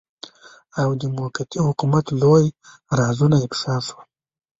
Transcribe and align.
او 0.81 0.89
د 1.01 1.03
موقتي 1.17 1.59
حکومت 1.67 2.05
لوی 2.21 2.45
رازونه 2.99 3.37
افشاء 3.45 3.79
شول. 3.87 4.05